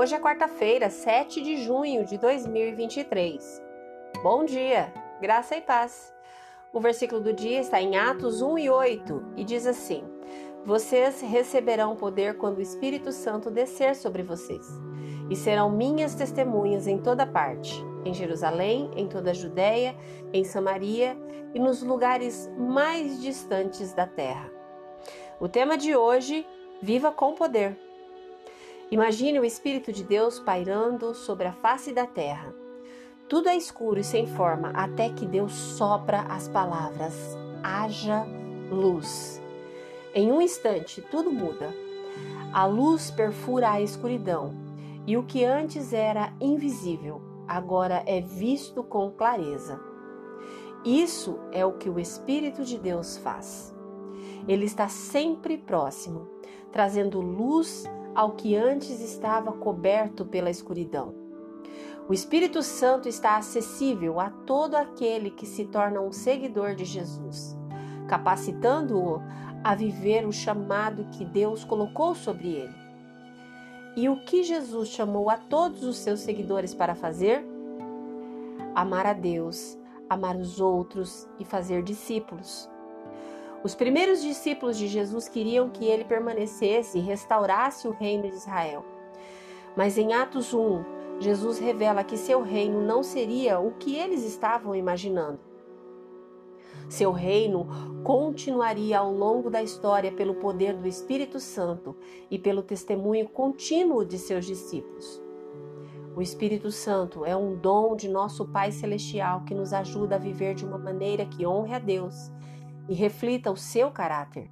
[0.00, 3.62] Hoje é quarta-feira, 7 de junho de 2023.
[4.22, 6.14] Bom dia, graça e paz.
[6.72, 10.02] O versículo do dia está em Atos 1 e 8 e diz assim:
[10.64, 14.66] Vocês receberão poder quando o Espírito Santo descer sobre vocês,
[15.28, 19.94] e serão minhas testemunhas em toda parte, em Jerusalém, em toda a Judéia,
[20.32, 21.14] em Samaria
[21.54, 24.50] e nos lugares mais distantes da terra.
[25.38, 26.46] O tema de hoje:
[26.80, 27.89] Viva com poder.
[28.90, 32.52] Imagine o Espírito de Deus pairando sobre a face da terra.
[33.28, 37.14] Tudo é escuro e sem forma até que Deus sopra as palavras:
[37.62, 38.26] haja
[38.68, 39.40] luz.
[40.12, 41.72] Em um instante, tudo muda.
[42.52, 44.52] A luz perfura a escuridão
[45.06, 49.80] e o que antes era invisível agora é visto com clareza.
[50.84, 53.72] Isso é o que o Espírito de Deus faz.
[54.48, 56.28] Ele está sempre próximo,
[56.72, 61.14] trazendo luz ao que antes estava coberto pela escuridão.
[62.08, 67.56] O Espírito Santo está acessível a todo aquele que se torna um seguidor de Jesus,
[68.08, 69.22] capacitando-o
[69.62, 72.74] a viver o chamado que Deus colocou sobre ele.
[73.96, 77.44] E o que Jesus chamou a todos os seus seguidores para fazer?
[78.74, 82.68] Amar a Deus, amar os outros e fazer discípulos.
[83.62, 88.84] Os primeiros discípulos de Jesus queriam que ele permanecesse e restaurasse o reino de Israel.
[89.76, 90.82] Mas em Atos 1,
[91.20, 95.38] Jesus revela que seu reino não seria o que eles estavam imaginando.
[96.88, 97.68] Seu reino
[98.02, 101.94] continuaria ao longo da história pelo poder do Espírito Santo
[102.30, 105.22] e pelo testemunho contínuo de seus discípulos.
[106.16, 110.54] O Espírito Santo é um dom de nosso Pai Celestial que nos ajuda a viver
[110.54, 112.32] de uma maneira que honre a Deus
[112.90, 114.50] e reflita o seu caráter.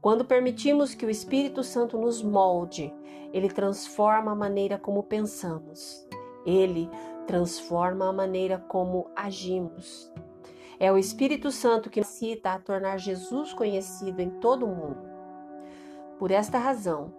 [0.00, 2.92] Quando permitimos que o Espírito Santo nos molde,
[3.32, 6.04] ele transforma a maneira como pensamos.
[6.44, 6.90] Ele
[7.28, 10.12] transforma a maneira como agimos.
[10.80, 15.08] É o Espírito Santo que nos cita a tornar Jesus conhecido em todo o mundo.
[16.18, 17.14] Por esta razão,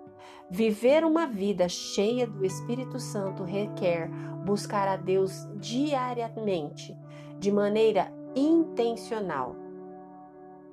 [0.50, 4.10] viver uma vida cheia do Espírito Santo requer
[4.46, 6.96] buscar a Deus diariamente,
[7.40, 9.65] de maneira intencional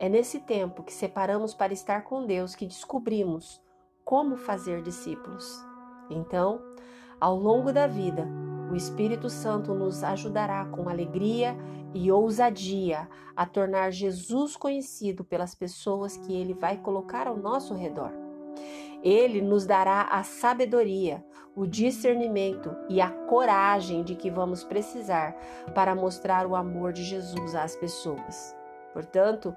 [0.02, 3.62] é nesse tempo que separamos para estar com Deus que descobrimos
[4.04, 5.64] como fazer discípulos.
[6.10, 6.60] Então,
[7.20, 8.26] ao longo da vida,
[8.68, 11.56] o Espírito Santo nos ajudará com alegria
[11.94, 18.10] e ousadia a tornar Jesus conhecido pelas pessoas que ele vai colocar ao nosso redor.
[19.04, 21.24] Ele nos dará a sabedoria,
[21.54, 25.36] o discernimento e a coragem de que vamos precisar
[25.76, 28.60] para mostrar o amor de Jesus às pessoas.
[28.92, 29.56] Portanto,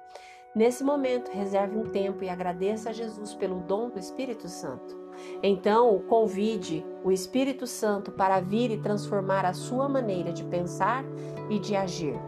[0.56, 4.96] Nesse momento, reserve um tempo e agradeça a Jesus pelo dom do Espírito Santo.
[5.42, 11.04] Então, convide o Espírito Santo para vir e transformar a sua maneira de pensar
[11.50, 12.18] e de agir.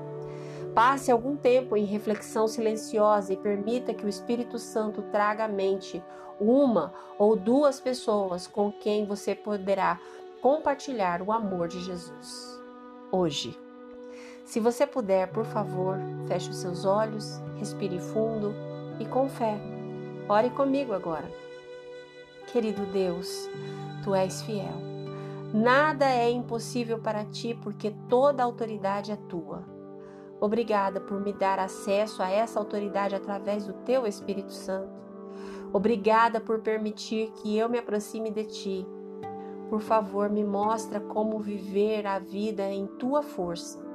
[0.75, 6.05] Passe algum tempo em reflexão silenciosa e permita que o Espírito Santo traga à mente
[6.39, 9.99] uma ou duas pessoas com quem você poderá
[10.43, 12.62] compartilhar o amor de Jesus.
[13.10, 13.68] Hoje.
[14.48, 18.54] Se você puder, por favor, feche os seus olhos, respire fundo
[18.98, 19.60] e com fé.
[20.26, 21.31] Ore comigo agora.
[22.50, 23.47] Querido Deus,
[24.03, 24.72] tu és fiel.
[25.53, 29.62] Nada é impossível para ti, porque toda autoridade é tua.
[30.41, 34.98] Obrigada por me dar acesso a essa autoridade através do teu Espírito Santo.
[35.75, 38.86] Obrigada por permitir que eu me aproxime de ti.
[39.69, 43.88] Por favor, me mostra como viver a vida em tua força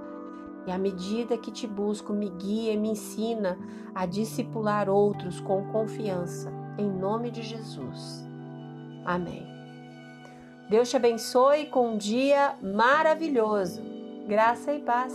[0.66, 3.58] e à medida que te busco, me guia e me ensina
[3.94, 8.26] a discipular outros com confiança, em nome de Jesus.
[9.06, 9.46] Amém.
[10.70, 13.82] Deus te abençoe com um dia maravilhoso.
[14.28, 15.14] Graça e paz.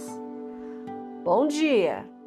[1.24, 2.17] Bom dia!